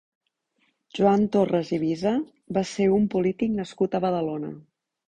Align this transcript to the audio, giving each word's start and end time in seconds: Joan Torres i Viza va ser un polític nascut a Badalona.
Joan 0.99 1.27
Torres 1.35 1.71
i 1.77 1.79
Viza 1.85 2.15
va 2.59 2.67
ser 2.73 2.89
un 2.99 3.07
polític 3.17 3.57
nascut 3.61 3.99
a 4.01 4.07
Badalona. 4.09 4.57